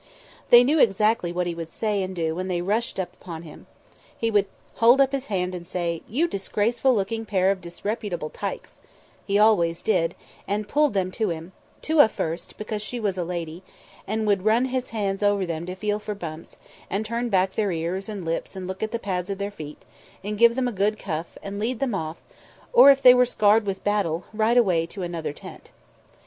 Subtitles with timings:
[0.49, 3.67] They knew exactly what He would say and do when they rushed upon Him.
[4.17, 8.79] He would hold up His hand and say, "You disgraceful looking pair of disreputable tikes"
[9.27, 10.15] He always did
[10.47, 11.51] and pull them to Him
[11.83, 13.61] Touaa first, because she was a lady
[14.07, 16.57] and would run His hands over them to feel for bumps,
[16.89, 19.85] and turn back their ears and lips and look at the pads of their feet,
[20.23, 22.17] and give them a good cuff, and lead them off,
[22.75, 25.69] if they were scarred with battle, right away to another tent.